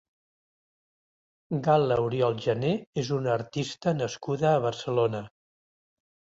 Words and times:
Gal·la 1.67 1.99
Oriol 2.07 2.41
Jané 2.47 2.73
és 3.03 3.13
una 3.19 3.33
artista 3.37 3.97
nascuda 4.01 4.51
a 4.57 4.67
Barcelona. 4.69 5.25